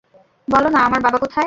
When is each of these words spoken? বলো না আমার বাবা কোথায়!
বলো 0.47 0.67
না 0.73 0.79
আমার 0.87 0.99
বাবা 1.05 1.17
কোথায়! 1.19 1.39